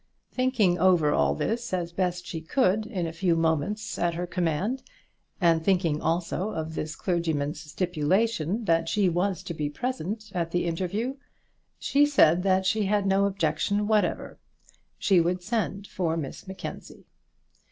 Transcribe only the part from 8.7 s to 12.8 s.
she was to be present at the interview, she said that